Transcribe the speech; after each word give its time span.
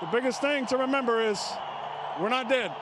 The 0.00 0.06
biggest 0.06 0.40
thing 0.40 0.66
to 0.66 0.76
remember 0.76 1.20
is 1.20 1.40
we're 2.20 2.28
not 2.28 2.48
dead. 2.48 2.74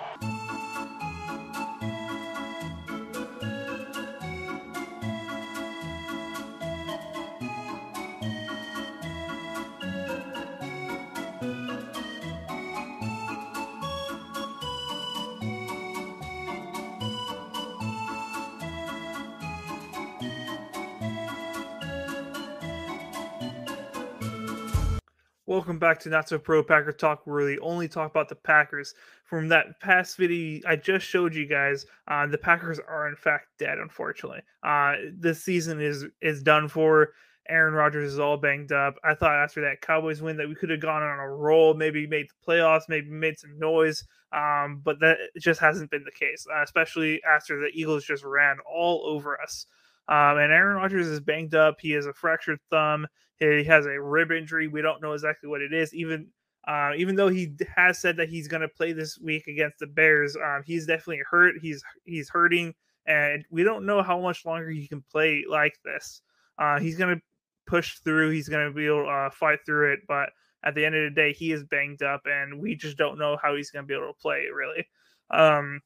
Welcome 25.52 25.78
back 25.78 26.00
to 26.00 26.08
Not 26.08 26.30
So 26.30 26.38
Pro 26.38 26.62
Packer 26.62 26.92
Talk, 26.92 27.26
where 27.26 27.44
we 27.44 27.58
only 27.58 27.86
talk 27.86 28.10
about 28.10 28.30
the 28.30 28.34
Packers. 28.34 28.94
From 29.26 29.48
that 29.48 29.78
past 29.80 30.16
video 30.16 30.62
I 30.66 30.76
just 30.76 31.04
showed 31.04 31.34
you 31.34 31.44
guys, 31.44 31.84
uh, 32.08 32.26
the 32.26 32.38
Packers 32.38 32.78
are 32.78 33.06
in 33.06 33.16
fact 33.16 33.48
dead. 33.58 33.76
Unfortunately, 33.76 34.40
uh, 34.62 34.94
this 35.12 35.44
season 35.44 35.78
is 35.78 36.06
is 36.22 36.42
done 36.42 36.68
for. 36.68 37.10
Aaron 37.50 37.74
Rodgers 37.74 38.14
is 38.14 38.18
all 38.18 38.38
banged 38.38 38.72
up. 38.72 38.94
I 39.04 39.14
thought 39.14 39.34
after 39.34 39.60
that 39.60 39.82
Cowboys 39.82 40.22
win 40.22 40.38
that 40.38 40.48
we 40.48 40.54
could 40.54 40.70
have 40.70 40.80
gone 40.80 41.02
on 41.02 41.18
a 41.18 41.28
roll, 41.28 41.74
maybe 41.74 42.06
made 42.06 42.28
the 42.30 42.50
playoffs, 42.50 42.88
maybe 42.88 43.10
made 43.10 43.38
some 43.38 43.58
noise, 43.58 44.06
um, 44.32 44.80
but 44.82 45.00
that 45.00 45.18
just 45.38 45.60
hasn't 45.60 45.90
been 45.90 46.04
the 46.04 46.12
case. 46.12 46.46
Uh, 46.50 46.62
especially 46.62 47.22
after 47.24 47.60
the 47.60 47.68
Eagles 47.74 48.06
just 48.06 48.24
ran 48.24 48.56
all 48.60 49.04
over 49.04 49.38
us. 49.38 49.66
Um, 50.08 50.38
and 50.38 50.50
Aaron 50.50 50.76
Rodgers 50.76 51.08
is 51.08 51.20
banged 51.20 51.54
up. 51.54 51.76
He 51.78 51.90
has 51.90 52.06
a 52.06 52.14
fractured 52.14 52.58
thumb. 52.70 53.06
He 53.50 53.64
has 53.64 53.86
a 53.86 54.00
rib 54.00 54.30
injury. 54.30 54.68
We 54.68 54.82
don't 54.82 55.02
know 55.02 55.12
exactly 55.12 55.48
what 55.48 55.62
it 55.62 55.72
is. 55.72 55.92
Even 55.94 56.28
uh, 56.68 56.92
even 56.96 57.16
though 57.16 57.28
he 57.28 57.52
has 57.76 57.98
said 57.98 58.16
that 58.16 58.28
he's 58.28 58.46
going 58.46 58.60
to 58.60 58.68
play 58.68 58.92
this 58.92 59.18
week 59.18 59.48
against 59.48 59.80
the 59.80 59.86
Bears, 59.86 60.36
um, 60.36 60.62
he's 60.64 60.86
definitely 60.86 61.22
hurt. 61.28 61.54
He's 61.60 61.82
he's 62.04 62.28
hurting, 62.28 62.74
and 63.06 63.44
we 63.50 63.64
don't 63.64 63.84
know 63.84 64.02
how 64.02 64.20
much 64.20 64.44
longer 64.44 64.70
he 64.70 64.86
can 64.86 65.02
play 65.10 65.44
like 65.48 65.74
this. 65.84 66.22
Uh, 66.58 66.78
he's 66.78 66.96
going 66.96 67.16
to 67.16 67.22
push 67.66 67.98
through. 67.98 68.30
He's 68.30 68.48
going 68.48 68.66
to 68.66 68.72
be 68.72 68.86
able 68.86 69.04
to 69.04 69.10
uh, 69.10 69.30
fight 69.30 69.58
through 69.66 69.94
it, 69.94 70.00
but 70.06 70.30
at 70.64 70.76
the 70.76 70.84
end 70.84 70.94
of 70.94 71.02
the 71.02 71.20
day, 71.20 71.32
he 71.32 71.50
is 71.50 71.64
banged 71.64 72.02
up, 72.02 72.22
and 72.26 72.60
we 72.60 72.76
just 72.76 72.96
don't 72.96 73.18
know 73.18 73.36
how 73.42 73.56
he's 73.56 73.70
going 73.70 73.84
to 73.84 73.88
be 73.88 73.94
able 73.94 74.06
to 74.06 74.20
play 74.20 74.46
really. 74.54 74.86
Um, 75.30 75.80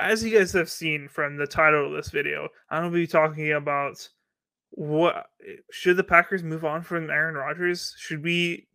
as 0.00 0.22
you 0.22 0.36
guys 0.36 0.52
have 0.52 0.68
seen 0.68 1.08
from 1.08 1.36
the 1.36 1.46
title 1.46 1.86
of 1.86 1.92
this 1.92 2.10
video, 2.10 2.48
I'm 2.68 2.82
going 2.82 2.92
to 2.92 2.98
be 2.98 3.06
talking 3.06 3.52
about 3.52 4.06
what 4.76 5.26
should 5.70 5.96
the 5.96 6.04
Packers 6.04 6.42
move 6.42 6.64
on 6.64 6.82
from 6.82 7.08
Aaron 7.08 7.36
Rodgers? 7.36 7.94
Should 7.96 8.24
we 8.24 8.66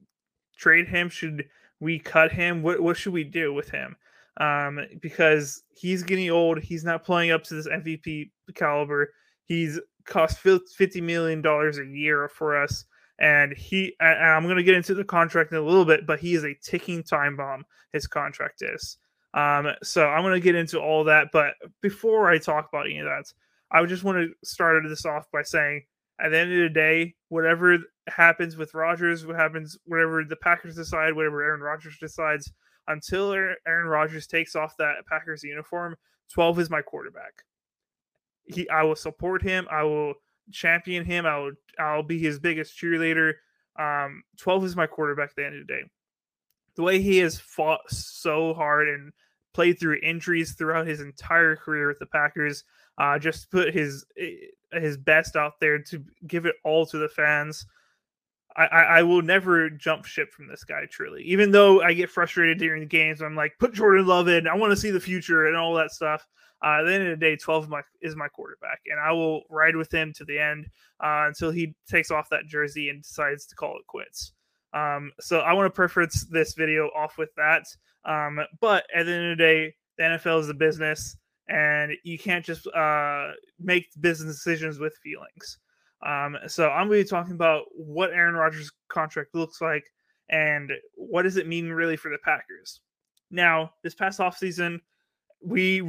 trade 0.58 0.88
him? 0.88 1.10
Should 1.10 1.46
we 1.82 2.00
cut 2.00 2.32
him? 2.32 2.64
What 2.64 2.82
what 2.82 2.96
should 2.96 3.14
we 3.14 3.26
do 3.26 3.54
with 3.54 3.70
him? 3.70 3.98
Um, 4.38 4.80
because 5.02 5.62
he's 5.70 6.04
getting 6.04 6.30
old. 6.30 6.60
He's 6.60 6.86
not 6.86 7.04
playing 7.04 7.32
up 7.32 7.44
to 7.46 7.54
this 7.54 7.68
MVP 7.68 8.32
caliber. 8.56 9.12
He's 9.44 9.80
cost 10.06 10.40
fifty 10.40 11.02
million 11.02 11.42
dollars 11.42 11.78
a 11.80 11.86
year 11.86 12.30
for 12.30 12.62
us, 12.62 12.86
and 13.20 13.52
he. 13.54 13.94
And 14.00 14.24
I'm 14.24 14.44
going 14.44 14.56
to 14.56 14.64
get 14.64 14.76
into 14.76 14.94
the 14.94 15.04
contract 15.04 15.52
in 15.52 15.58
a 15.58 15.62
little 15.62 15.86
bit, 15.86 16.08
but 16.08 16.20
he 16.20 16.34
is 16.34 16.46
a 16.46 16.56
ticking 16.64 17.04
time 17.04 17.36
bomb. 17.36 17.66
His 17.92 18.08
contract 18.08 18.62
is. 18.62 18.98
Um, 19.34 19.68
so 19.84 20.08
I'm 20.08 20.24
going 20.24 20.34
to 20.34 20.40
get 20.40 20.56
into 20.56 20.80
all 20.80 21.04
that, 21.04 21.28
but 21.32 21.54
before 21.82 22.30
I 22.32 22.40
talk 22.40 22.68
about 22.70 22.88
any 22.88 23.00
of 23.00 23.06
that, 23.06 23.32
I 23.72 23.86
just 23.86 24.04
want 24.04 24.18
to 24.18 24.48
start 24.48 24.82
this 24.88 25.06
off 25.06 25.26
by 25.32 25.44
saying 25.44 25.84
at 26.20 26.30
the 26.30 26.38
end 26.40 26.52
of 26.52 26.60
the 26.60 26.70
day, 26.70 27.16
whatever 27.30 27.78
happens 28.08 28.58
with 28.58 28.74
Rodgers, 28.74 29.26
what 29.26 29.36
happens, 29.36 29.78
whatever 29.86 30.24
the 30.24 30.36
Packers 30.36 30.76
decide, 30.76 31.14
whatever 31.14 31.42
Aaron 31.42 31.62
Rodgers 31.62 31.98
decides, 32.00 32.52
until 32.88 33.32
Aaron 33.32 33.88
Rodgers 33.88 34.28
takes 34.28 34.56
off 34.56 34.76
that 34.78 35.06
Packers 35.08 35.44
uniform, 35.44 35.96
12 36.34 36.60
is 36.60 36.70
my 36.70 36.82
quarterback. 36.82 37.44
He, 38.44 38.68
I 38.70 38.84
will 38.84 38.96
support 38.96 39.44
him. 39.44 39.68
I 39.72 39.84
will 39.84 40.16
champion 40.52 41.06
him. 41.06 41.26
I 41.26 41.38
will, 41.38 41.52
I'll 41.78 42.04
be 42.04 42.20
his 42.20 42.40
biggest 42.40 42.78
cheerleader. 42.78 43.34
Um, 43.78 44.24
12 44.38 44.66
is 44.66 44.76
my 44.76 44.88
quarterback 44.88 45.30
at 45.30 45.36
the 45.36 45.46
end 45.46 45.62
of 45.62 45.68
the 45.68 45.74
day. 45.74 45.82
The 46.76 46.84
way 46.84 47.02
he 47.02 47.18
has 47.20 47.40
fought 47.40 47.90
so 47.90 48.54
hard 48.54 48.90
and 48.90 49.14
played 49.54 49.80
through 49.80 50.00
injuries 50.04 50.54
throughout 50.54 50.88
his 50.88 51.02
entire 51.02 51.56
career 51.56 51.88
with 51.88 52.00
the 52.00 52.06
Packers, 52.08 52.64
uh, 53.00 53.18
just 53.18 53.50
put 53.50 53.74
his 53.74 54.06
eh, 54.18 54.36
his 54.74 54.98
best 54.98 55.36
out 55.36 55.60
there 55.60 55.80
to 55.80 56.04
give 56.28 56.46
it 56.46 56.56
all 56.64 56.86
to 56.86 56.98
the 56.98 57.10
fans. 57.10 57.66
I, 58.56 58.66
I, 58.66 59.04
will 59.04 59.22
never 59.22 59.70
jump 59.70 60.06
ship 60.06 60.34
from 60.34 60.48
this 60.48 60.64
guy, 60.64 60.86
truly. 60.90 61.24
Even 61.24 61.52
though 61.52 61.82
I 61.82 61.94
get 61.94 62.10
frustrated 62.10 62.58
during 62.58 62.82
the 62.82 62.88
games, 62.88 63.22
I'm 63.22 63.36
like, 63.36 63.54
put 63.58 63.74
Jordan 63.74 64.06
Love 64.06 64.28
in. 64.28 64.48
I 64.48 64.56
want 64.56 64.72
to 64.72 64.78
see 64.78 64.92
the 64.92 65.00
future 65.00 65.46
and 65.46 65.56
all 65.56 65.76
that 65.76 65.92
stuff. 65.92 66.28
Uh, 66.62 66.80
at 66.80 66.84
the 66.84 66.94
end 66.94 67.04
of 67.08 67.18
the 67.18 67.26
day, 67.26 67.38
12 67.38 67.70
my, 67.70 67.82
is 68.02 68.18
my 68.18 68.28
quarterback, 68.28 68.82
and 68.88 69.00
I 69.00 69.14
will 69.14 69.44
ride 69.50 69.78
with 69.78 69.94
him 69.94 70.12
to 70.18 70.26
the 70.26 70.40
end 70.40 70.66
uh, 71.00 71.26
until 71.28 71.52
he 71.52 71.74
takes 71.88 72.12
off 72.12 72.30
that 72.32 72.48
jersey 72.48 72.90
and 72.90 73.02
decides 73.02 73.46
to 73.46 73.56
call 73.56 73.78
it 73.78 73.88
quits. 73.88 74.34
Um, 74.74 75.12
so 75.22 75.40
I 75.40 75.54
want 75.54 75.68
to 75.68 75.76
preference 75.76 76.26
this 76.26 76.54
video 76.54 76.88
off 76.88 77.18
with 77.18 77.30
that. 77.38 77.64
Um, 78.04 78.42
but 78.60 78.86
at 78.94 79.06
the 79.06 79.14
end 79.14 79.32
of 79.32 79.38
the 79.38 79.44
day, 79.44 79.76
the 79.98 80.04
NFL 80.04 80.42
is 80.42 80.50
a 80.50 80.54
business 80.54 81.16
and 81.50 81.92
you 82.04 82.18
can't 82.18 82.46
just 82.46 82.68
uh, 82.68 83.32
make 83.60 83.88
business 84.00 84.36
decisions 84.36 84.80
with 84.80 84.96
feelings. 85.04 85.58
Um, 86.06 86.38
so 86.48 86.70
I'm 86.70 86.88
going 86.88 87.00
to 87.00 87.04
be 87.04 87.10
talking 87.10 87.34
about 87.34 87.64
what 87.76 88.12
Aaron 88.12 88.36
Rodgers' 88.36 88.72
contract 88.88 89.36
looks 89.36 89.60
like 89.60 89.86
and 90.30 90.72
what 90.96 91.24
does 91.24 91.38
it 91.38 91.48
mean 91.48 91.70
really 91.70 91.98
for 91.98 92.10
the 92.10 92.20
Packers. 92.24 92.82
Now, 93.32 93.72
this 93.84 93.96
past 93.96 94.20
offseason, 94.20 94.80
we 95.44 95.84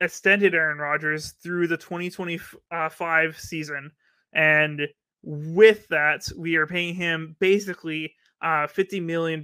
extended 0.00 0.54
Aaron 0.54 0.78
Rodgers 0.78 1.32
through 1.42 1.68
the 1.68 1.76
2025 1.76 3.38
season, 3.38 3.92
and 4.32 4.88
with 5.22 5.86
that, 5.88 6.26
we 6.36 6.56
are 6.56 6.66
paying 6.66 6.94
him 6.94 7.36
basically 7.38 8.14
uh, 8.42 8.66
$50 8.66 9.02
million 9.02 9.42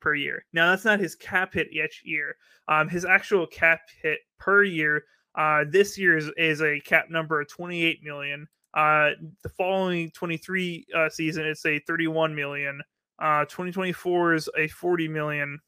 per 0.00 0.14
year. 0.14 0.44
Now, 0.52 0.70
that's 0.70 0.84
not 0.84 1.00
his 1.00 1.14
cap 1.14 1.54
hit 1.54 1.68
each 1.72 2.02
year. 2.04 2.36
Um, 2.68 2.88
his 2.88 3.04
actual 3.04 3.46
cap 3.46 3.80
hit 4.02 4.18
per 4.38 4.62
year 4.62 5.04
uh, 5.36 5.64
this 5.68 5.98
year 5.98 6.16
is, 6.16 6.30
is 6.36 6.62
a 6.62 6.80
cap 6.80 7.06
number 7.10 7.40
of 7.40 7.48
28 7.48 8.02
million. 8.02 8.46
Uh, 8.74 9.10
the 9.42 9.48
following 9.48 10.10
23 10.10 10.86
uh, 10.94 11.08
season, 11.08 11.46
it's 11.46 11.64
a 11.64 11.78
31 11.80 12.34
million. 12.34 12.80
Uh, 13.18 13.44
2024 13.44 14.34
is 14.34 14.50
a 14.58 14.68
40 14.68 15.08
million. 15.08 15.58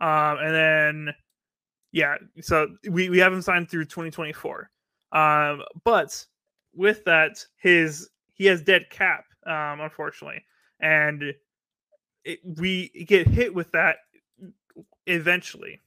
Um, 0.00 0.38
and 0.38 0.54
then, 0.54 1.14
yeah, 1.92 2.16
so 2.40 2.68
we, 2.90 3.10
we 3.10 3.18
haven't 3.18 3.42
signed 3.42 3.70
through 3.70 3.84
2024. 3.84 4.70
Um, 5.12 5.62
but 5.84 6.24
with 6.74 7.04
that, 7.04 7.44
his 7.56 8.08
he 8.34 8.46
has 8.46 8.62
dead 8.62 8.90
cap, 8.90 9.26
um, 9.46 9.80
unfortunately 9.80 10.42
and 10.80 11.34
it, 12.24 12.40
we 12.44 12.88
get 13.06 13.26
hit 13.26 13.54
with 13.54 13.70
that 13.72 13.96
eventually. 15.06 15.80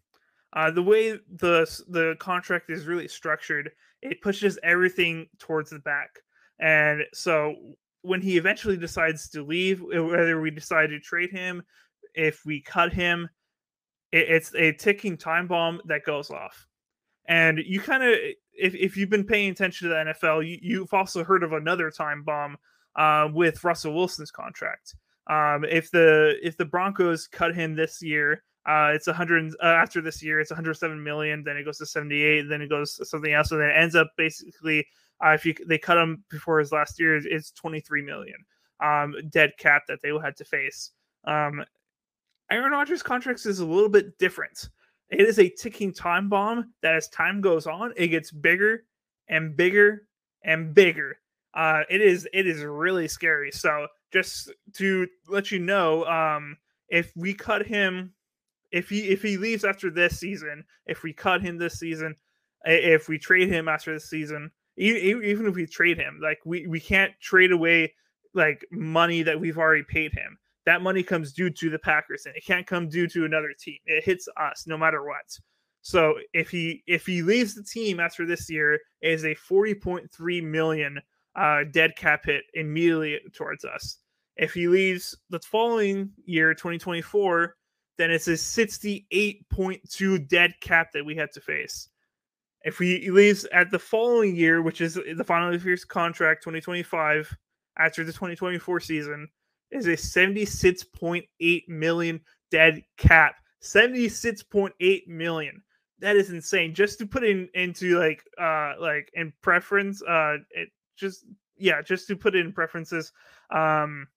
Uh, 0.53 0.71
the 0.71 0.81
way 0.81 1.11
the 1.11 1.83
the 1.89 2.15
contract 2.19 2.69
is 2.69 2.85
really 2.85 3.07
structured, 3.07 3.71
it 4.01 4.21
pushes 4.21 4.57
everything 4.63 5.27
towards 5.39 5.69
the 5.69 5.79
back, 5.79 6.19
and 6.59 7.03
so 7.13 7.55
when 8.01 8.21
he 8.21 8.37
eventually 8.37 8.77
decides 8.77 9.29
to 9.29 9.43
leave, 9.43 9.81
whether 9.81 10.39
we 10.39 10.49
decide 10.49 10.89
to 10.89 10.99
trade 10.99 11.31
him, 11.31 11.61
if 12.13 12.45
we 12.45 12.61
cut 12.61 12.93
him, 12.93 13.27
it, 14.11 14.29
it's 14.29 14.55
a 14.55 14.71
ticking 14.71 15.17
time 15.17 15.47
bomb 15.47 15.81
that 15.85 16.05
goes 16.05 16.29
off. 16.31 16.65
And 17.27 17.59
you 17.59 17.81
kind 17.81 18.03
of, 18.03 18.13
if, 18.53 18.73
if 18.75 18.95
you've 18.95 19.09
been 19.09 19.25
paying 19.25 19.51
attention 19.51 19.89
to 19.89 19.93
the 19.93 20.13
NFL, 20.13 20.47
you, 20.47 20.57
you've 20.61 20.93
also 20.93 21.23
heard 21.23 21.43
of 21.43 21.51
another 21.51 21.91
time 21.91 22.23
bomb 22.23 22.57
uh, 22.97 23.29
with 23.33 23.63
Russell 23.63 23.93
Wilson's 23.93 24.31
contract. 24.31 24.95
Um, 25.27 25.65
if 25.65 25.91
the 25.91 26.35
if 26.41 26.57
the 26.57 26.65
Broncos 26.65 27.27
cut 27.27 27.55
him 27.55 27.75
this 27.75 28.01
year, 28.01 28.43
uh, 28.65 28.91
it's 28.93 29.07
100 29.07 29.53
uh, 29.61 29.65
after 29.65 30.01
this 30.01 30.21
year, 30.21 30.39
it's 30.39 30.51
107 30.51 31.01
million. 31.01 31.43
Then 31.43 31.57
it 31.57 31.63
goes 31.63 31.77
to 31.77 31.85
78. 31.85 32.43
Then 32.49 32.61
it 32.61 32.69
goes 32.69 32.95
to 32.95 33.05
something 33.05 33.33
else. 33.33 33.51
And 33.51 33.61
then 33.61 33.69
it 33.69 33.77
ends 33.77 33.95
up 33.95 34.11
basically, 34.17 34.85
uh, 35.23 35.29
if 35.29 35.45
you 35.45 35.53
they 35.65 35.77
cut 35.77 35.97
him 35.97 36.23
before 36.29 36.59
his 36.59 36.71
last 36.71 36.99
year, 36.99 37.17
it's 37.17 37.51
23 37.51 38.01
million 38.01 38.37
um, 38.81 39.15
dead 39.29 39.53
cap 39.57 39.83
that 39.87 40.01
they 40.01 40.11
will 40.11 40.19
have 40.19 40.35
to 40.35 40.45
face. 40.45 40.91
Um, 41.25 41.63
Aaron 42.49 42.71
Rodgers' 42.71 43.03
contracts 43.03 43.45
is 43.45 43.59
a 43.59 43.65
little 43.65 43.89
bit 43.89 44.17
different. 44.17 44.69
It 45.09 45.21
is 45.21 45.39
a 45.39 45.49
ticking 45.49 45.93
time 45.93 46.29
bomb 46.29 46.73
that 46.81 46.95
as 46.95 47.09
time 47.09 47.41
goes 47.41 47.67
on, 47.67 47.93
it 47.95 48.07
gets 48.07 48.31
bigger 48.31 48.83
and 49.29 49.55
bigger 49.55 50.07
and 50.43 50.73
bigger 50.73 51.19
uh, 51.57 51.81
it 51.89 52.01
is 52.01 52.27
it 52.33 52.45
is 52.45 52.61
really 52.61 53.07
scary. 53.07 53.51
So 53.51 53.87
just 54.13 54.51
to 54.75 55.07
let 55.27 55.51
you 55.51 55.59
know, 55.59 56.05
um, 56.05 56.55
if 56.87 57.11
we 57.15 57.33
cut 57.33 57.65
him, 57.65 58.13
if 58.71 58.89
he 58.89 59.09
if 59.09 59.23
he 59.23 59.37
leaves 59.37 59.65
after 59.65 59.89
this 59.89 60.19
season, 60.19 60.63
if 60.85 61.01
we 61.01 61.11
cut 61.13 61.41
him 61.41 61.57
this 61.57 61.79
season, 61.79 62.15
if 62.63 63.09
we 63.09 63.17
trade 63.17 63.49
him 63.49 63.67
after 63.67 63.91
this 63.91 64.09
season, 64.09 64.51
even 64.77 65.47
if 65.47 65.55
we 65.55 65.65
trade 65.65 65.97
him, 65.97 66.19
like 66.21 66.39
we 66.45 66.67
we 66.67 66.79
can't 66.79 67.11
trade 67.19 67.51
away 67.51 67.91
like 68.35 68.63
money 68.71 69.23
that 69.23 69.39
we've 69.39 69.57
already 69.57 69.83
paid 69.83 70.13
him. 70.13 70.37
that 70.67 70.81
money 70.81 71.01
comes 71.01 71.31
due 71.33 71.49
to 71.49 71.69
the 71.69 71.79
Packers 71.79 72.25
and 72.25 72.35
it 72.35 72.45
can't 72.45 72.67
come 72.67 72.89
due 72.89 73.07
to 73.07 73.23
another 73.25 73.53
team. 73.57 73.79
It 73.85 74.03
hits 74.03 74.27
us 74.37 74.67
no 74.67 74.77
matter 74.77 75.01
what. 75.01 75.39
So 75.81 76.15
if 76.33 76.51
he 76.51 76.83
if 76.87 77.05
he 77.05 77.21
leaves 77.23 77.55
the 77.55 77.63
team 77.63 77.99
after 77.99 78.25
this 78.25 78.49
year, 78.49 78.73
it 79.01 79.11
is 79.11 79.23
a 79.23 79.33
40.3 79.33 80.43
million 80.43 80.99
uh, 81.37 81.63
dead 81.71 81.95
cap 81.95 82.25
hit 82.25 82.43
immediately 82.53 83.19
towards 83.33 83.63
us. 83.63 83.97
If 84.35 84.53
he 84.53 84.67
leaves 84.67 85.15
the 85.29 85.39
following 85.39 86.11
year, 86.25 86.53
2024, 86.53 87.55
then 87.97 88.11
it's 88.11 88.27
a 88.27 88.33
68.2 88.33 90.27
dead 90.27 90.53
cap 90.61 90.91
that 90.93 91.05
we 91.05 91.15
had 91.15 91.31
to 91.33 91.41
face. 91.41 91.89
If 92.63 92.77
he 92.77 93.09
leaves 93.09 93.45
at 93.45 93.71
the 93.71 93.79
following 93.79 94.35
year, 94.35 94.61
which 94.61 94.81
is 94.81 94.95
the 95.15 95.23
final 95.23 95.53
of 95.53 95.63
his 95.63 95.85
contract, 95.85 96.43
2025, 96.43 97.35
after 97.77 98.03
the 98.03 98.11
2024 98.11 98.79
season, 98.79 99.27
is 99.71 99.87
a 99.87 99.93
76.8 99.93 101.67
million 101.67 102.19
dead 102.51 102.83
cap. 102.97 103.35
76.8 103.61 105.07
million. 105.07 105.61
That 105.99 106.15
is 106.15 106.29
insane. 106.29 106.75
Just 106.75 106.99
to 106.99 107.07
put 107.07 107.23
in 107.23 107.49
into 107.53 107.97
like 107.97 108.23
uh 108.39 108.73
like 108.79 109.09
in 109.13 109.33
preference, 109.41 110.01
uh 110.03 110.37
it 110.51 110.69
just 110.97 111.25
yeah, 111.57 111.81
just 111.81 112.07
to 112.07 112.15
put 112.15 112.35
it 112.35 112.45
in 112.45 112.51
preferences, 112.51 113.11
um 113.51 114.07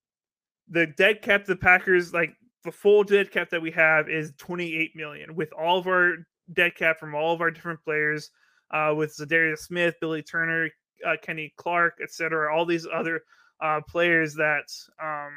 the 0.69 0.87
dead 0.87 1.23
cap 1.23 1.45
the 1.45 1.57
Packers 1.57 2.13
like 2.13 2.35
the 2.65 2.73
full 2.73 3.03
dead 3.03 3.31
cap 3.31 3.51
that 3.51 3.63
we 3.63 3.71
have 3.71 4.09
is 4.09 4.33
28 4.39 4.95
million 4.95 5.35
with 5.35 5.53
all 5.53 5.79
of 5.79 5.87
our 5.87 6.17
dead 6.53 6.75
cap 6.75 6.99
from 6.99 7.15
all 7.15 7.33
of 7.33 7.41
our 7.41 7.51
different 7.51 7.83
players 7.83 8.31
uh 8.71 8.95
with 8.97 9.17
Za'Darius 9.17 9.59
Smith, 9.59 9.95
Billy 10.01 10.23
Turner, 10.23 10.69
uh, 11.07 11.17
Kenny 11.23 11.53
Clark, 11.57 11.99
etc. 12.03 12.55
All 12.55 12.65
these 12.65 12.87
other 12.93 13.23
uh 13.61 13.81
players 13.89 14.35
that 14.35 14.65
um 15.03 15.33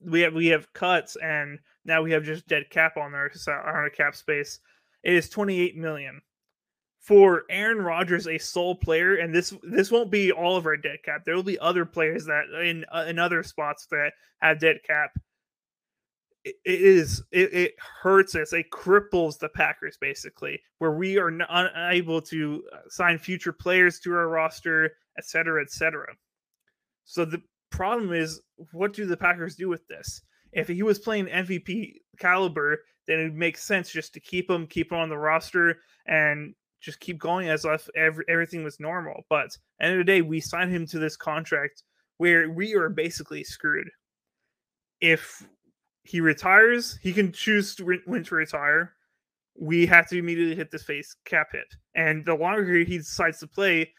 we 0.00 0.20
have 0.20 0.34
we 0.34 0.46
have 0.48 0.72
cuts 0.72 1.16
and 1.22 1.58
now 1.84 2.02
we 2.02 2.12
have 2.12 2.24
just 2.24 2.46
dead 2.46 2.64
cap 2.70 2.96
on 2.96 3.14
our 3.14 3.30
on 3.48 3.74
our 3.74 3.90
cap 3.90 4.14
space. 4.14 4.60
It 5.02 5.14
is 5.14 5.28
28 5.28 5.76
million 5.76 6.20
for 7.02 7.42
Aaron 7.50 7.82
Rodgers, 7.82 8.28
a 8.28 8.38
sole 8.38 8.76
player, 8.76 9.16
and 9.16 9.34
this 9.34 9.52
this 9.64 9.90
won't 9.90 10.10
be 10.10 10.32
all 10.32 10.56
of 10.56 10.66
our 10.66 10.76
dead 10.76 10.98
cap. 11.04 11.24
There 11.26 11.34
will 11.34 11.42
be 11.42 11.58
other 11.58 11.84
players 11.84 12.24
that 12.26 12.44
in 12.64 12.84
uh, 12.94 13.06
in 13.08 13.18
other 13.18 13.42
spots 13.42 13.86
that 13.90 14.12
have 14.40 14.60
dead 14.60 14.78
cap. 14.86 15.10
it, 16.44 16.56
is 16.64 17.22
it, 17.32 17.52
it 17.52 17.72
hurts 18.02 18.34
us. 18.34 18.52
It 18.52 18.70
cripples 18.70 19.38
the 19.38 19.48
Packers 19.48 19.96
basically, 20.00 20.60
where 20.78 20.92
we 20.92 21.18
are 21.18 21.28
n- 21.28 21.42
unable 21.48 22.20
to 22.22 22.62
uh, 22.72 22.78
sign 22.88 23.18
future 23.18 23.52
players 23.52 23.98
to 24.00 24.12
our 24.12 24.28
roster, 24.28 24.92
et 25.18 25.24
cetera, 25.24 25.62
et 25.62 25.70
cetera. 25.70 26.06
So 27.04 27.24
the 27.24 27.42
problem 27.70 28.12
is, 28.12 28.40
what 28.72 28.92
do 28.92 29.06
the 29.06 29.16
Packers 29.16 29.56
do 29.56 29.68
with 29.68 29.86
this? 29.88 30.22
If 30.52 30.68
he 30.68 30.82
was 30.82 30.98
playing 30.98 31.26
MVP 31.26 31.94
caliber, 32.18 32.80
then 33.06 33.18
it 33.18 33.24
would 33.24 33.34
make 33.34 33.56
sense 33.56 33.90
just 33.90 34.12
to 34.14 34.20
keep 34.20 34.50
him, 34.50 34.66
keep 34.66 34.92
him 34.92 34.98
on 34.98 35.08
the 35.08 35.18
roster, 35.18 35.78
and 36.06 36.54
just 36.82 37.00
keep 37.00 37.18
going 37.18 37.48
as 37.48 37.64
if 37.64 37.88
every, 37.96 38.24
everything 38.28 38.64
was 38.64 38.80
normal. 38.80 39.24
But 39.30 39.56
end 39.80 39.92
of 39.92 39.98
the 39.98 40.04
day, 40.04 40.20
we 40.20 40.40
signed 40.40 40.74
him 40.74 40.86
to 40.88 40.98
this 40.98 41.16
contract 41.16 41.84
where 42.18 42.50
we 42.50 42.74
are 42.74 42.88
basically 42.88 43.44
screwed. 43.44 43.88
If 45.00 45.46
he 46.02 46.20
retires, 46.20 46.98
he 47.00 47.12
can 47.12 47.32
choose 47.32 47.74
to 47.76 47.84
re- 47.84 48.02
when 48.04 48.24
to 48.24 48.34
retire. 48.34 48.94
We 49.56 49.86
have 49.86 50.08
to 50.08 50.18
immediately 50.18 50.56
hit 50.56 50.70
this 50.70 50.82
face 50.82 51.14
cap 51.24 51.48
hit, 51.52 51.66
and 51.94 52.24
the 52.24 52.34
longer 52.34 52.78
he 52.78 52.98
decides 52.98 53.38
to 53.40 53.46
play, 53.46 53.92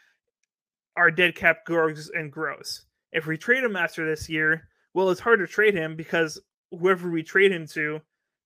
our 0.97 1.11
dead 1.11 1.35
cap 1.35 1.65
grows 1.65 2.09
and 2.13 2.31
grows. 2.31 2.85
If 3.11 3.27
we 3.27 3.37
trade 3.37 3.63
him 3.63 3.75
after 3.75 4.07
this 4.07 4.27
year, 4.27 4.67
well, 4.93 5.09
it's 5.09 5.19
hard 5.19 5.39
to 5.39 5.47
trade 5.47 5.75
him 5.75 5.95
because 5.95 6.41
whoever 6.71 7.09
we 7.09 7.23
trade 7.23 7.51
him 7.51 7.67
to, 7.67 8.01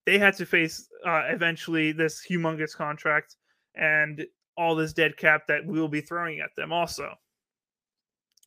they 0.05 0.17
had 0.17 0.35
to 0.37 0.45
face 0.45 0.87
uh, 1.05 1.23
eventually 1.29 1.91
this 1.91 2.25
humongous 2.29 2.75
contract 2.75 3.35
and 3.77 4.25
all 4.57 4.75
this 4.75 4.93
dead 4.93 5.17
cap 5.17 5.43
that 5.47 5.65
we 5.65 5.79
will 5.79 5.87
be 5.87 6.01
throwing 6.01 6.39
at 6.39 6.55
them 6.55 6.73
also. 6.73 7.13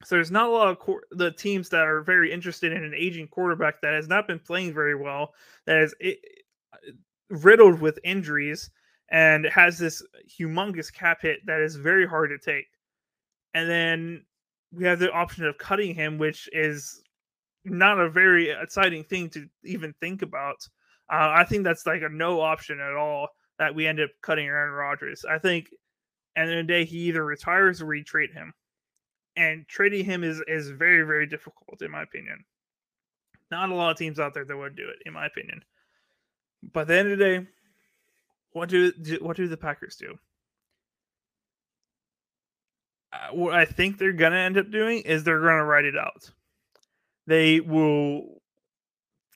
So 0.04 0.14
there's 0.14 0.30
not 0.30 0.48
a 0.48 0.52
lot 0.52 0.68
of 0.68 0.78
cor- 0.78 1.04
the 1.10 1.30
teams 1.30 1.68
that 1.68 1.82
are 1.82 2.02
very 2.02 2.32
interested 2.32 2.72
in 2.72 2.82
an 2.82 2.94
aging 2.96 3.28
quarterback 3.28 3.80
that 3.82 3.92
has 3.92 4.08
not 4.08 4.26
been 4.26 4.38
playing 4.38 4.72
very 4.72 4.94
well, 4.94 5.34
that 5.66 5.78
is 5.78 5.94
it, 6.00 6.18
riddled 7.28 7.80
with 7.80 7.98
injuries, 8.02 8.70
and 9.10 9.44
has 9.46 9.78
this 9.78 10.02
humongous 10.26 10.92
cap 10.92 11.20
hit 11.22 11.40
that 11.46 11.60
is 11.60 11.76
very 11.76 12.06
hard 12.06 12.30
to 12.30 12.38
take. 12.38 12.66
And 13.54 13.68
then 13.68 14.24
we 14.72 14.84
have 14.84 15.00
the 15.00 15.12
option 15.12 15.44
of 15.44 15.58
cutting 15.58 15.94
him, 15.94 16.16
which 16.16 16.48
is 16.52 17.02
not 17.64 18.00
a 18.00 18.08
very 18.08 18.50
exciting 18.50 19.04
thing 19.04 19.28
to 19.30 19.46
even 19.64 19.94
think 20.00 20.22
about. 20.22 20.56
Uh, 21.12 21.32
I 21.34 21.44
think 21.44 21.64
that's 21.64 21.86
like 21.86 22.02
a 22.02 22.08
no 22.08 22.40
option 22.40 22.80
at 22.80 22.94
all 22.94 23.28
that 23.60 23.74
we 23.74 23.86
end 23.86 24.00
up 24.00 24.08
cutting 24.22 24.46
Aaron 24.46 24.72
Rodgers. 24.72 25.22
I 25.30 25.38
think 25.38 25.66
at 26.34 26.46
the 26.46 26.52
end 26.52 26.60
of 26.60 26.66
the 26.66 26.72
day, 26.72 26.84
he 26.86 26.96
either 27.00 27.24
retires 27.24 27.82
or 27.82 27.86
we 27.86 28.02
trade 28.02 28.30
him. 28.32 28.54
And 29.36 29.68
trading 29.68 30.04
him 30.04 30.24
is 30.24 30.42
is 30.48 30.70
very, 30.70 31.04
very 31.04 31.26
difficult, 31.26 31.80
in 31.82 31.90
my 31.90 32.02
opinion. 32.02 32.42
Not 33.50 33.68
a 33.68 33.74
lot 33.74 33.90
of 33.90 33.98
teams 33.98 34.18
out 34.18 34.32
there 34.34 34.46
that 34.46 34.56
would 34.56 34.76
do 34.76 34.88
it, 34.88 34.96
in 35.06 35.12
my 35.12 35.26
opinion. 35.26 35.62
But 36.72 36.80
at 36.80 36.88
the 36.88 36.98
end 36.98 37.12
of 37.12 37.18
the 37.18 37.24
day, 37.24 37.46
what 38.52 38.70
do, 38.70 38.92
do 38.92 39.18
what 39.20 39.36
do 39.36 39.46
the 39.46 39.56
Packers 39.56 39.96
do? 39.96 40.18
Uh, 43.12 43.34
what 43.34 43.54
I 43.54 43.66
think 43.66 43.98
they're 43.98 44.12
gonna 44.12 44.36
end 44.36 44.56
up 44.56 44.70
doing 44.70 45.02
is 45.02 45.22
they're 45.22 45.40
gonna 45.40 45.64
write 45.64 45.84
it 45.84 45.98
out. 45.98 46.30
They 47.26 47.60
will 47.60 48.40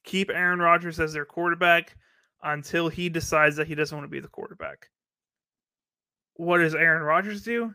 keep 0.03 0.31
Aaron 0.31 0.61
Rodgers 0.61 0.99
as 0.99 1.13
their 1.13 1.27
quarterback 1.27 1.97
until 2.45 2.89
he 2.89 3.09
decides 3.09 3.57
that 3.57 3.67
he 3.67 3.75
doesn't 3.75 3.97
want 3.97 4.07
to 4.07 4.13
be 4.13 4.21
the 4.21 4.29
quarterback. 4.29 4.89
What 6.35 6.59
does 6.59 6.75
Aaron 6.75 7.03
Rodgers 7.03 7.43
do? 7.43 7.73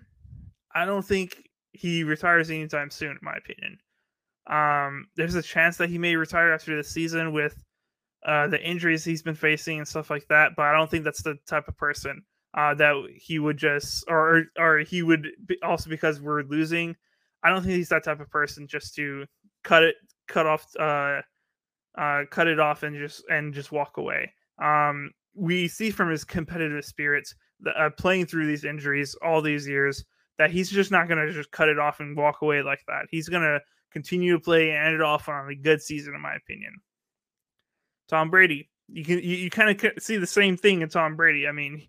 I 0.73 0.85
don't 0.85 1.05
think 1.05 1.49
he 1.71 2.03
retires 2.03 2.49
anytime 2.49 2.89
soon, 2.89 3.11
in 3.11 3.19
my 3.21 3.35
opinion. 3.35 3.77
Um, 4.47 5.07
there's 5.15 5.35
a 5.35 5.41
chance 5.41 5.77
that 5.77 5.89
he 5.89 5.97
may 5.97 6.15
retire 6.15 6.53
after 6.53 6.75
the 6.75 6.83
season 6.83 7.33
with 7.33 7.63
uh, 8.25 8.47
the 8.47 8.61
injuries 8.61 9.03
he's 9.03 9.21
been 9.21 9.35
facing 9.35 9.77
and 9.77 9.87
stuff 9.87 10.09
like 10.09 10.27
that, 10.27 10.51
but 10.55 10.63
I 10.63 10.73
don't 10.73 10.89
think 10.89 11.03
that's 11.03 11.23
the 11.23 11.37
type 11.47 11.67
of 11.67 11.77
person 11.77 12.23
uh, 12.53 12.73
that 12.75 12.95
he 13.15 13.39
would 13.39 13.57
just, 13.57 14.03
or 14.07 14.45
or 14.57 14.79
he 14.79 15.03
would 15.03 15.27
be, 15.45 15.57
also 15.63 15.89
because 15.89 16.19
we're 16.19 16.43
losing. 16.43 16.95
I 17.43 17.49
don't 17.49 17.61
think 17.61 17.75
he's 17.75 17.89
that 17.89 18.03
type 18.03 18.19
of 18.19 18.29
person 18.29 18.67
just 18.67 18.95
to 18.95 19.25
cut 19.63 19.83
it, 19.83 19.95
cut 20.27 20.45
off, 20.45 20.65
uh, 20.77 21.21
uh, 21.97 22.23
cut 22.29 22.47
it 22.47 22.59
off 22.59 22.83
and 22.83 22.97
just 22.97 23.23
and 23.29 23.53
just 23.53 23.71
walk 23.71 23.97
away. 23.97 24.33
Um, 24.61 25.11
we 25.33 25.67
see 25.67 25.89
from 25.89 26.09
his 26.09 26.23
competitive 26.23 26.85
spirits 26.85 27.35
uh, 27.75 27.89
playing 27.97 28.25
through 28.25 28.47
these 28.47 28.65
injuries 28.65 29.15
all 29.23 29.41
these 29.41 29.67
years 29.67 30.03
that 30.37 30.51
he's 30.51 30.69
just 30.69 30.91
not 30.91 31.07
going 31.07 31.25
to 31.25 31.33
just 31.33 31.51
cut 31.51 31.69
it 31.69 31.79
off 31.79 31.99
and 31.99 32.15
walk 32.15 32.41
away 32.41 32.61
like 32.61 32.79
that. 32.87 33.05
He's 33.09 33.29
going 33.29 33.43
to 33.43 33.59
continue 33.91 34.33
to 34.33 34.39
play 34.39 34.71
and 34.71 34.87
end 34.87 34.95
it 34.95 35.01
off 35.01 35.27
on 35.27 35.49
a 35.49 35.55
good 35.55 35.81
season, 35.81 36.15
in 36.15 36.21
my 36.21 36.35
opinion. 36.35 36.73
Tom 38.07 38.29
Brady, 38.29 38.69
you 38.87 39.03
can 39.03 39.19
you, 39.19 39.35
you 39.35 39.49
kind 39.49 39.69
of 39.69 40.01
see 40.01 40.17
the 40.17 40.25
same 40.25 40.57
thing 40.57 40.81
in 40.81 40.89
Tom 40.89 41.15
Brady. 41.15 41.47
I 41.47 41.51
mean, 41.51 41.87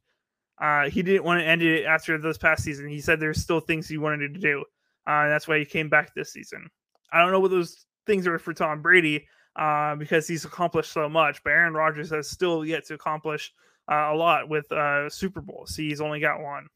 uh, 0.61 0.91
he 0.91 1.03
didn't 1.03 1.25
want 1.25 1.41
to 1.41 1.47
end 1.47 1.63
it 1.63 1.87
after 1.87 2.19
this 2.19 2.39
past 2.39 2.63
season. 2.63 2.89
He 2.89 3.01
said 3.01 3.19
there's 3.19 3.41
still 3.41 3.61
things 3.61 3.89
he 3.89 3.99
wanted 3.99 4.35
to 4.35 4.41
do. 4.41 4.65
Uh, 5.07 5.29
that's 5.29 5.49
why 5.49 5.59
he 5.59 5.65
came 5.65 5.89
back 5.89 6.15
this 6.15 6.33
season. 6.33 6.69
I 7.13 7.21
don't 7.21 7.33
know 7.33 7.41
what 7.41 7.51
those 7.51 7.87
things 8.07 8.27
are 8.27 8.39
for 8.39 8.53
Tom 8.53 8.83
Brady 8.83 9.27
uh, 9.57 9.97
because 9.97 10.27
he's 10.27 10.45
accomplished 10.45 10.93
so 10.93 11.09
much. 11.09 11.43
But 11.43 11.51
Aaron 11.51 11.75
Rodgers 11.75 12.11
has 12.11 12.29
still 12.29 12.65
yet 12.65 12.87
to 12.87 12.95
accomplish 12.95 13.53
uh, 13.91 14.11
a 14.13 14.15
lot 14.15 14.49
with 14.49 14.71
uh, 14.73 15.09
Super 15.11 15.41
Bowls. 15.41 15.75
He's 15.75 16.01
only 16.01 16.21
got 16.21 16.41
one. 16.41 16.67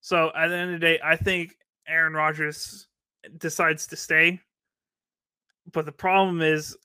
So 0.00 0.30
at 0.36 0.48
the 0.48 0.56
end 0.56 0.74
of 0.74 0.80
the 0.80 0.86
day, 0.86 0.98
I 1.04 1.16
think 1.16 1.56
Aaron 1.86 2.14
Rodgers 2.14 2.88
decides 3.38 3.86
to 3.88 3.96
stay. 3.96 4.40
But 5.72 5.84
the 5.84 5.92
problem 5.92 6.40
is, 6.40 6.76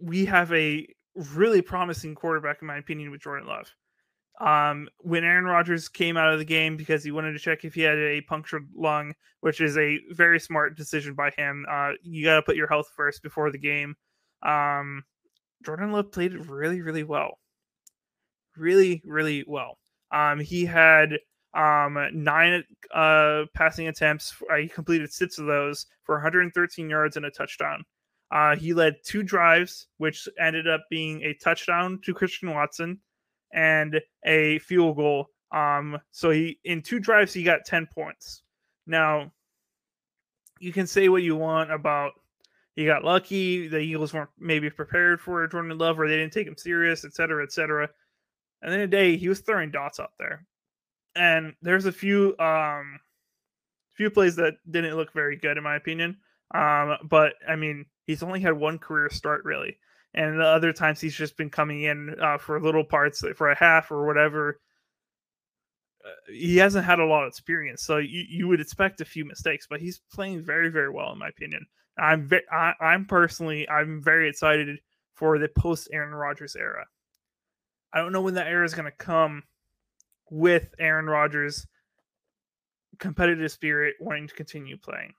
we 0.00 0.24
have 0.24 0.52
a 0.52 0.86
really 1.34 1.62
promising 1.62 2.14
quarterback, 2.14 2.60
in 2.60 2.66
my 2.66 2.76
opinion, 2.76 3.10
with 3.10 3.22
Jordan 3.22 3.46
Love. 3.46 3.72
Um, 4.38 4.88
when 4.98 5.24
Aaron 5.24 5.46
Rodgers 5.46 5.88
came 5.88 6.16
out 6.16 6.32
of 6.32 6.38
the 6.38 6.44
game 6.44 6.76
because 6.76 7.02
he 7.02 7.10
wanted 7.10 7.32
to 7.32 7.38
check 7.38 7.64
if 7.64 7.74
he 7.74 7.80
had 7.80 7.96
a 7.96 8.20
punctured 8.22 8.68
lung, 8.74 9.14
which 9.40 9.60
is 9.60 9.78
a 9.78 9.98
very 10.10 10.38
smart 10.38 10.76
decision 10.76 11.14
by 11.14 11.30
him. 11.30 11.64
Uh, 11.70 11.92
you 12.02 12.24
got 12.24 12.36
to 12.36 12.42
put 12.42 12.56
your 12.56 12.68
health 12.68 12.90
first 12.94 13.22
before 13.22 13.50
the 13.50 13.58
game. 13.58 13.96
Um, 14.42 15.04
Jordan 15.64 15.92
Love 15.92 16.12
played 16.12 16.34
really, 16.48 16.82
really 16.82 17.04
well. 17.04 17.38
Really, 18.56 19.02
really 19.06 19.44
well. 19.46 19.78
Um, 20.12 20.38
he 20.38 20.64
had 20.66 21.18
um, 21.54 21.98
nine 22.12 22.62
uh, 22.94 23.44
passing 23.54 23.88
attempts. 23.88 24.34
Uh, 24.50 24.56
he 24.56 24.68
completed 24.68 25.12
six 25.12 25.38
of 25.38 25.46
those 25.46 25.86
for 26.04 26.16
113 26.16 26.90
yards 26.90 27.16
and 27.16 27.26
a 27.26 27.30
touchdown. 27.30 27.84
Uh, 28.30 28.56
he 28.56 28.74
led 28.74 28.96
two 29.04 29.22
drives, 29.22 29.88
which 29.98 30.28
ended 30.38 30.68
up 30.68 30.82
being 30.90 31.22
a 31.22 31.34
touchdown 31.34 31.98
to 32.04 32.12
Christian 32.12 32.52
Watson 32.52 33.00
and 33.52 34.00
a 34.24 34.58
field 34.60 34.96
goal. 34.96 35.30
Um, 35.52 35.98
so 36.10 36.30
he 36.30 36.58
in 36.64 36.82
two 36.82 36.98
drives 36.98 37.32
he 37.32 37.42
got 37.42 37.64
10 37.64 37.86
points. 37.94 38.42
Now, 38.86 39.32
you 40.58 40.72
can 40.72 40.86
say 40.86 41.08
what 41.08 41.22
you 41.22 41.36
want 41.36 41.70
about 41.70 42.12
he 42.76 42.84
got 42.84 43.04
lucky. 43.04 43.68
The 43.68 43.78
Eagles 43.78 44.12
weren't 44.12 44.30
maybe 44.38 44.68
prepared 44.68 45.20
for 45.20 45.46
Jordan 45.46 45.76
Love, 45.78 45.98
or 45.98 46.08
they 46.08 46.16
didn't 46.16 46.34
take 46.34 46.46
him 46.46 46.56
serious, 46.58 47.04
et 47.04 47.14
cetera, 47.14 47.42
et 47.42 47.52
cetera. 47.52 47.88
And 48.62 48.72
then 48.72 48.80
a 48.80 48.86
day 48.86 49.16
he 49.16 49.28
was 49.28 49.40
throwing 49.40 49.70
dots 49.70 49.98
out 49.98 50.12
there, 50.18 50.44
and 51.14 51.54
there's 51.62 51.86
a 51.86 51.92
few 51.92 52.36
um 52.38 53.00
few 53.94 54.10
plays 54.10 54.36
that 54.36 54.54
didn't 54.70 54.96
look 54.96 55.12
very 55.14 55.36
good 55.36 55.56
in 55.56 55.64
my 55.64 55.76
opinion. 55.76 56.18
Um, 56.54 56.96
but 57.04 57.34
I 57.48 57.56
mean, 57.56 57.86
he's 58.06 58.22
only 58.22 58.40
had 58.40 58.52
one 58.52 58.78
career 58.78 59.08
start 59.10 59.44
really, 59.44 59.78
and 60.16 60.40
the 60.40 60.44
other 60.44 60.72
times 60.72 61.00
he's 61.00 61.14
just 61.14 61.36
been 61.36 61.50
coming 61.50 61.82
in 61.82 62.16
uh, 62.20 62.38
for 62.38 62.60
little 62.60 62.84
parts, 62.84 63.22
for 63.36 63.50
a 63.50 63.54
half 63.56 63.90
or 63.90 64.06
whatever. 64.06 64.60
Uh, 66.04 66.32
he 66.32 66.56
hasn't 66.56 66.84
had 66.84 66.98
a 66.98 67.06
lot 67.06 67.24
of 67.24 67.28
experience, 67.28 67.82
so 67.82 67.98
you, 67.98 68.24
you 68.28 68.48
would 68.48 68.60
expect 68.60 69.00
a 69.00 69.04
few 69.04 69.24
mistakes, 69.24 69.66
but 69.68 69.80
he's 69.80 70.00
playing 70.12 70.40
very 70.40 70.68
very 70.68 70.90
well 70.90 71.12
in 71.12 71.18
my 71.18 71.28
opinion. 71.28 71.64
I'm 71.98 72.26
ve- 72.26 72.48
I, 72.50 72.72
I'm 72.80 73.04
personally 73.04 73.68
I'm 73.68 74.02
very 74.02 74.28
excited 74.28 74.78
for 75.14 75.38
the 75.38 75.48
post 75.48 75.88
Aaron 75.92 76.14
Rodgers 76.14 76.56
era. 76.56 76.86
I 77.92 77.98
don't 77.98 78.12
know 78.12 78.20
when 78.20 78.34
that 78.34 78.48
era 78.48 78.64
is 78.64 78.74
going 78.74 78.90
to 78.90 78.96
come 78.96 79.42
with 80.30 80.74
Aaron 80.78 81.06
Rodgers 81.06 81.66
competitive 82.98 83.50
spirit 83.50 83.94
wanting 84.00 84.28
to 84.28 84.34
continue 84.34 84.76
playing. 84.76 85.12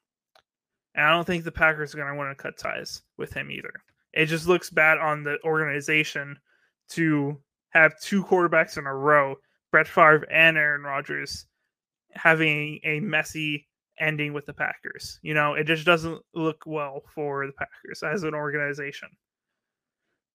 And 0.96 1.06
I 1.06 1.12
don't 1.12 1.25
think 1.25 1.44
the 1.44 1.51
Packers 1.51 1.94
are 1.94 1.98
going 1.98 2.10
to 2.10 2.18
want 2.18 2.36
to 2.36 2.42
cut 2.42 2.58
ties 2.58 3.04
with 3.18 3.34
him 3.34 3.51
either. 3.51 3.74
It 4.14 4.26
just 4.28 4.48
looks 4.48 4.70
bad 4.70 4.98
on 4.98 5.24
the 5.24 5.38
organization 5.44 6.38
to 6.90 7.40
have 7.70 8.00
two 8.00 8.24
quarterbacks 8.24 8.78
in 8.78 8.86
a 8.86 8.94
row, 8.94 9.36
Brett 9.72 9.88
Favre 9.88 10.26
and 10.32 10.58
Aaron 10.58 10.82
Rodgers, 10.82 11.46
having 12.12 12.80
a 12.84 13.00
messy 13.00 13.68
ending 14.00 14.34
with 14.34 14.46
the 14.46 14.54
Packers. 14.54 15.20
You 15.22 15.34
know, 15.34 15.54
it 15.54 15.66
just 15.66 15.86
doesn't 15.86 16.22
look 16.34 16.64
well 16.66 17.04
for 17.14 17.46
the 17.46 17.54
Packers 17.54 18.04
as 18.04 18.24
an 18.24 18.34
organization. 18.34 19.10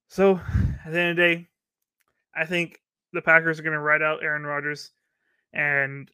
So 0.08 0.40
at 0.84 0.92
the 0.92 1.00
end 1.00 1.10
of 1.10 1.16
the 1.16 1.22
day, 1.22 1.48
I 2.34 2.44
think 2.44 2.80
the 3.12 3.22
Packers 3.22 3.58
are 3.58 3.62
going 3.62 3.72
to 3.72 3.78
ride 3.80 4.02
out 4.02 4.22
Aaron 4.22 4.44
Rodgers, 4.44 4.90
and 5.52 6.10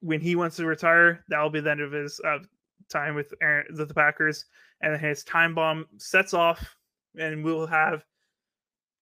when 0.00 0.20
he 0.20 0.36
wants 0.36 0.56
to 0.56 0.66
retire, 0.66 1.24
that 1.28 1.40
will 1.40 1.50
be 1.50 1.60
the 1.60 1.70
end 1.70 1.80
of 1.80 1.92
his 1.92 2.20
uh, 2.26 2.38
time 2.88 3.14
with 3.14 3.32
Aaron, 3.42 3.66
the 3.70 3.86
Packers, 3.86 4.46
and 4.80 5.00
his 5.00 5.24
time 5.24 5.54
bomb 5.54 5.86
sets 5.98 6.34
off, 6.34 6.76
and 7.18 7.44
we'll 7.44 7.66
have 7.66 8.04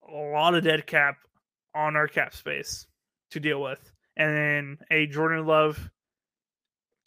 a 0.08 0.14
lot 0.14 0.54
of 0.54 0.64
dead 0.64 0.86
cap 0.86 1.16
on 1.74 1.96
our 1.96 2.08
cap 2.08 2.34
space 2.34 2.86
to 3.30 3.40
deal 3.40 3.60
with, 3.60 3.92
and 4.16 4.36
then 4.36 4.78
a 4.90 5.06
Jordan 5.06 5.46
Love 5.46 5.90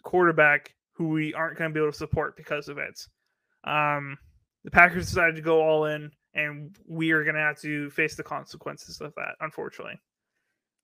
quarterback 0.04 0.74
who 0.94 1.10
we 1.10 1.34
aren't 1.34 1.58
going 1.58 1.70
to 1.70 1.74
be 1.74 1.80
able 1.80 1.92
to 1.92 1.98
support 1.98 2.38
because 2.38 2.68
of 2.68 2.78
it. 2.78 3.00
Um, 3.64 4.18
the 4.64 4.72
Packers 4.72 5.08
decided 5.08 5.36
to 5.36 5.42
go 5.42 5.62
all 5.62 5.86
in, 5.86 6.12
and 6.34 6.76
we 6.88 7.12
are 7.12 7.24
going 7.24 7.36
to 7.36 7.42
have 7.42 7.60
to 7.62 7.90
face 7.90 8.16
the 8.16 8.24
consequences 8.24 9.02
of 9.02 9.14
that, 9.16 9.36
unfortunately. 9.40 10.00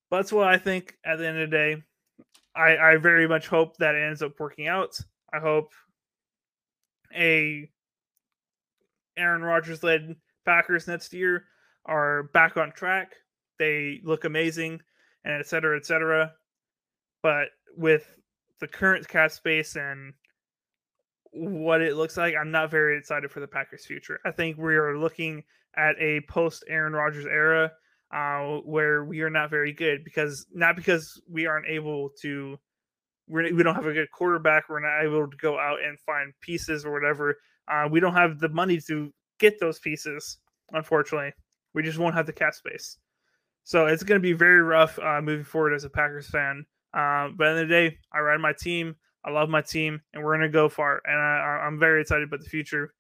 But 0.10 0.18
that's 0.18 0.34
what 0.34 0.48
I 0.48 0.58
think 0.58 0.98
at 1.06 1.18
the 1.18 1.28
end 1.28 1.40
of 1.40 1.50
the 1.50 1.56
day. 1.56 1.84
I, 2.56 2.78
I 2.78 2.98
very 2.98 3.28
much 3.28 3.48
hope 3.48 3.78
that 3.78 3.94
it 3.94 4.02
ends 4.02 4.24
up 4.24 4.40
working 4.40 4.68
out. 4.68 5.00
I 5.32 5.40
hope 5.40 5.74
a 7.16 7.70
Aaron 9.18 9.42
Rodgers 9.42 9.84
led 9.84 10.16
Packers 10.46 10.88
next 10.88 11.14
year 11.14 11.46
are 11.86 12.24
back 12.34 12.58
on 12.58 12.72
track. 12.72 13.14
They 13.60 14.02
look 14.04 14.24
amazing, 14.24 14.80
and 15.26 15.34
et 15.40 15.48
cetera, 15.48 15.78
et 15.78 15.86
cetera. 15.86 16.34
But 17.24 17.48
with 17.76 18.20
the 18.60 18.68
current 18.68 19.08
cap 19.08 19.32
space 19.32 19.76
and 19.76 20.14
what 21.32 21.82
it 21.82 21.96
looks 21.96 22.18
like, 22.18 22.36
I'm 22.40 22.52
not 22.52 22.72
very 22.72 22.98
excited 22.98 23.32
for 23.32 23.40
the 23.40 23.48
Packers' 23.48 23.86
future. 23.86 24.20
I 24.26 24.32
think 24.32 24.58
we 24.58 24.76
are 24.76 24.98
looking 24.98 25.44
at 25.76 25.96
a 26.00 26.22
post 26.22 26.64
Aaron 26.68 26.94
Rodgers 26.94 27.26
era 27.26 27.72
uh, 28.14 28.60
where 28.64 29.04
we 29.06 29.22
are 29.22 29.30
not 29.30 29.50
very 29.50 29.74
good 29.74 30.04
because 30.04 30.46
not 30.54 30.76
because 30.76 31.22
we 31.30 31.46
aren't 31.46 31.68
able 31.68 32.10
to, 32.22 32.58
we're, 33.28 33.54
we 33.54 33.64
don't 33.64 33.76
have 33.76 33.86
a 33.86 33.94
good 33.94 34.12
quarterback. 34.12 34.70
We're 34.70 34.80
not 34.80 35.04
able 35.06 35.30
to 35.30 35.38
go 35.38 35.60
out 35.60 35.80
and 35.86 36.00
find 36.00 36.34
pieces 36.42 36.86
or 36.86 36.92
whatever. 36.92 37.38
Uh, 37.68 37.88
we 37.90 38.00
don't 38.00 38.14
have 38.14 38.40
the 38.40 38.50
money 38.50 38.80
to 38.88 39.12
get 39.40 39.60
those 39.60 39.80
pieces. 39.80 40.38
Unfortunately, 40.72 41.34
we 41.74 41.84
just 41.84 41.98
won't 41.98 42.16
have 42.16 42.26
the 42.26 42.34
cap 42.34 42.54
space. 42.54 42.98
So 43.64 43.88
it's 43.88 44.04
going 44.04 44.20
to 44.20 44.24
be 44.24 44.34
very 44.34 44.62
rough 44.62 44.98
uh, 45.00 45.22
moving 45.22 45.44
forward 45.44 45.74
as 45.74 45.84
a 45.84 45.90
Packers 45.90 46.28
fan. 46.28 46.66
Uh, 46.94 47.30
but 47.36 47.50
in 47.50 47.56
the, 47.56 47.62
the 47.64 47.68
day, 47.68 47.98
I 48.14 48.20
ride 48.20 48.40
my 48.40 48.54
team. 48.54 48.96
I 49.26 49.32
love 49.32 49.50
my 49.50 49.62
team, 49.62 50.02
and 50.14 50.24
we're 50.24 50.38
going 50.38 50.50
to 50.50 50.54
go 50.54 50.70
far. 50.70 51.02
And 51.04 51.20
I, 51.20 51.68
am 51.68 51.80
very 51.80 52.02
excited 52.02 52.24
about 52.24 52.40
the 52.40 52.50
future, 52.50 52.94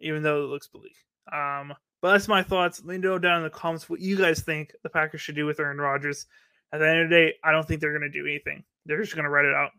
even 0.00 0.22
though 0.22 0.44
it 0.44 0.48
looks 0.48 0.68
bleak. 0.68 0.94
Um, 1.32 1.74
but 2.00 2.12
that's 2.12 2.28
my 2.28 2.44
thoughts. 2.44 2.80
Let 2.84 2.92
me 2.92 2.98
know 2.98 3.18
down 3.18 3.38
in 3.38 3.42
the 3.42 3.50
comments 3.50 3.90
what 3.90 4.00
you 4.00 4.16
guys 4.16 4.40
think 4.40 4.72
the 4.84 4.88
Packers 4.88 5.20
should 5.20 5.34
do 5.34 5.46
with 5.46 5.58
Aaron 5.58 5.78
Rodgers. 5.78 6.26
At 6.72 6.78
the 6.78 6.88
end 6.88 7.00
of 7.00 7.10
the 7.10 7.16
day, 7.16 7.34
I 7.42 7.50
don't 7.50 7.66
think 7.66 7.80
they're 7.80 7.98
going 7.98 8.10
to 8.10 8.18
do 8.18 8.26
anything. 8.26 8.62
They're 8.86 9.00
just 9.00 9.14
going 9.14 9.24
to 9.24 9.30
write 9.30 9.46
it 9.46 9.54
out. 9.54 9.70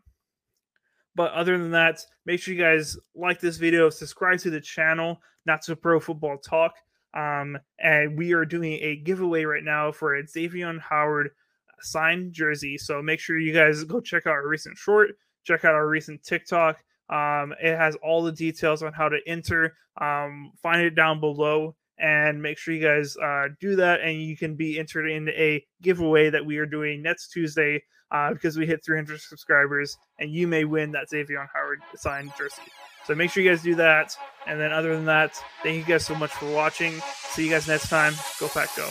But 1.14 1.32
other 1.32 1.58
than 1.58 1.72
that, 1.72 2.04
make 2.24 2.40
sure 2.40 2.54
you 2.54 2.60
guys 2.60 2.96
like 3.14 3.40
this 3.40 3.56
video, 3.56 3.90
subscribe 3.90 4.38
to 4.40 4.50
the 4.50 4.60
channel, 4.60 5.20
Not 5.46 5.64
So 5.64 5.74
Pro 5.74 6.00
Football 6.00 6.38
Talk. 6.38 6.74
Um, 7.14 7.58
and 7.80 8.16
we 8.16 8.32
are 8.32 8.44
doing 8.44 8.74
a 8.74 8.96
giveaway 8.96 9.44
right 9.44 9.64
now 9.64 9.90
for 9.90 10.16
a 10.16 10.26
Xavier 10.26 10.78
Howard 10.78 11.30
signed 11.80 12.32
jersey. 12.32 12.78
So 12.78 13.02
make 13.02 13.20
sure 13.20 13.38
you 13.38 13.52
guys 13.52 13.82
go 13.84 14.00
check 14.00 14.26
out 14.26 14.32
our 14.32 14.46
recent 14.46 14.78
short, 14.78 15.10
check 15.44 15.64
out 15.64 15.74
our 15.74 15.88
recent 15.88 16.22
TikTok. 16.22 16.78
Um, 17.08 17.52
it 17.60 17.76
has 17.76 17.96
all 17.96 18.22
the 18.22 18.32
details 18.32 18.82
on 18.82 18.92
how 18.92 19.08
to 19.08 19.18
enter. 19.26 19.74
Um, 20.00 20.52
find 20.62 20.80
it 20.82 20.94
down 20.94 21.18
below 21.18 21.74
and 21.98 22.40
make 22.40 22.56
sure 22.56 22.72
you 22.72 22.82
guys 22.82 23.16
uh, 23.16 23.48
do 23.60 23.76
that 23.76 24.00
and 24.00 24.22
you 24.22 24.36
can 24.36 24.54
be 24.54 24.78
entered 24.78 25.06
in 25.06 25.28
a 25.30 25.64
giveaway 25.82 26.30
that 26.30 26.46
we 26.46 26.56
are 26.56 26.66
doing 26.66 27.02
next 27.02 27.30
tuesday 27.30 27.82
uh, 28.10 28.32
because 28.32 28.56
we 28.56 28.66
hit 28.66 28.84
300 28.84 29.20
subscribers 29.20 29.96
and 30.18 30.30
you 30.30 30.46
may 30.46 30.64
win 30.64 30.92
that 30.92 31.08
xavier 31.08 31.48
howard 31.52 31.80
signed 31.96 32.32
jersey. 32.36 32.62
So 33.06 33.14
make 33.14 33.30
sure 33.30 33.42
you 33.42 33.50
guys 33.50 33.62
do 33.62 33.74
that. 33.76 34.16
And 34.46 34.60
then 34.60 34.72
other 34.72 34.94
than 34.94 35.04
that 35.06 35.34
thank 35.62 35.76
you 35.76 35.84
guys 35.84 36.04
so 36.04 36.14
much 36.14 36.30
for 36.30 36.52
watching. 36.52 37.00
See 37.30 37.44
you 37.44 37.50
guys 37.50 37.68
next 37.68 37.88
time. 37.88 38.14
Go 38.38 38.48
pack 38.48 38.74
go 38.76 38.90